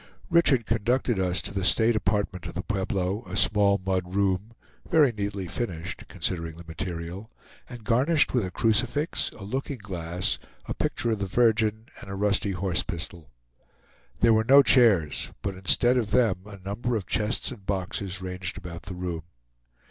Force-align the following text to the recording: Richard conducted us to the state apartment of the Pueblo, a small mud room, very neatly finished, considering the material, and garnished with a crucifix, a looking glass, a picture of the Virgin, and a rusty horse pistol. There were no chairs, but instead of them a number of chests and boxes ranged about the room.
Richard 0.31 0.65
conducted 0.65 1.19
us 1.19 1.43
to 1.43 1.53
the 1.53 1.63
state 1.63 1.95
apartment 1.95 2.47
of 2.47 2.55
the 2.55 2.63
Pueblo, 2.63 3.23
a 3.27 3.37
small 3.37 3.79
mud 3.85 4.15
room, 4.15 4.53
very 4.89 5.11
neatly 5.11 5.45
finished, 5.47 6.05
considering 6.07 6.57
the 6.57 6.63
material, 6.67 7.29
and 7.69 7.83
garnished 7.83 8.33
with 8.33 8.43
a 8.43 8.49
crucifix, 8.49 9.29
a 9.37 9.43
looking 9.43 9.77
glass, 9.77 10.39
a 10.65 10.73
picture 10.73 11.11
of 11.11 11.19
the 11.19 11.27
Virgin, 11.27 11.85
and 12.01 12.09
a 12.09 12.15
rusty 12.15 12.53
horse 12.53 12.81
pistol. 12.81 13.29
There 14.21 14.33
were 14.33 14.43
no 14.43 14.63
chairs, 14.63 15.29
but 15.43 15.53
instead 15.53 15.97
of 15.97 16.09
them 16.09 16.39
a 16.47 16.57
number 16.57 16.95
of 16.95 17.05
chests 17.05 17.51
and 17.51 17.63
boxes 17.63 18.23
ranged 18.23 18.57
about 18.57 18.81
the 18.87 18.95
room. 18.95 19.21